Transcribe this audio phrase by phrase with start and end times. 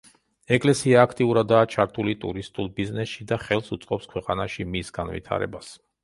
[0.55, 5.69] ეკლესია აქტიურადაა ჩართული ტურისტულ ბიზნესში და ხელს უწყობს ქვეყანაში მის განვითარებას.